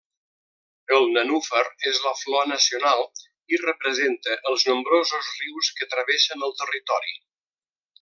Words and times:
El 0.95 1.03
nenúfar 1.17 1.61
és 1.91 1.99
la 2.05 2.13
flor 2.21 2.49
nacional 2.53 3.05
i 3.57 3.61
representa 3.67 4.41
els 4.53 4.69
nombrosos 4.73 5.33
rius 5.45 5.73
que 5.79 5.93
travessen 5.97 6.51
el 6.51 6.61
territori. 6.65 7.19